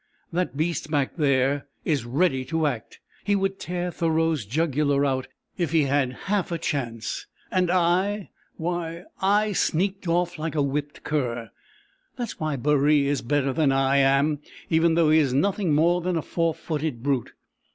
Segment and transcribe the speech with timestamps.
[0.33, 2.99] That beast back there is ready to act.
[3.23, 5.27] He would tear Thoreau's jugular out
[5.59, 7.27] if he had half a chance.
[7.51, 8.31] And I...
[8.57, 11.51] why, I sneaked off like a whipped cur.
[12.15, 14.39] That's why Baree is better than I am,
[14.71, 17.33] even though he is nothing more than a four footed brute.